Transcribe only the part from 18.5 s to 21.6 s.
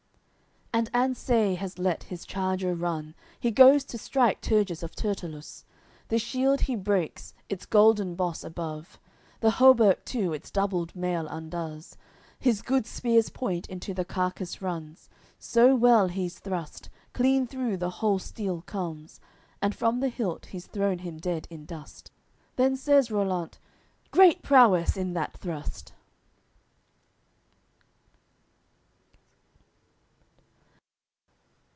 comes, And from the hilt he's thrown him dead